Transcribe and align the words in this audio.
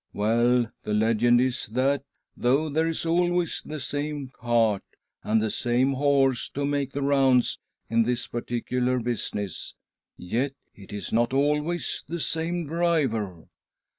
Well, 0.13 0.65
the 0.81 0.95
legend 0.95 1.39
is 1.41 1.67
that, 1.73 2.01
though 2.35 2.69
there 2.69 2.87
is 2.87 3.05
always 3.05 3.61
the 3.63 3.79
same 3.79 4.29
cart 4.29 4.83
and 5.23 5.39
the 5.43 5.51
same 5.51 5.93
horse 5.93 6.49
to 6.55 6.65
make 6.65 6.91
the 6.93 7.03
rounds 7.03 7.59
in 7.87 8.01
this 8.01 8.25
particular 8.25 8.97
business, 8.99 9.75
yet 10.17 10.53
it 10.73 10.91
is 10.91 11.13
not 11.13 11.33
always 11.33 12.03
the 12.07 12.19
same 12.19 12.65
driver. 12.65 13.43